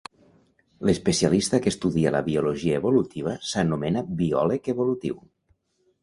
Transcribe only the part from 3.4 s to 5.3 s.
s'anomena biòleg evolutiu.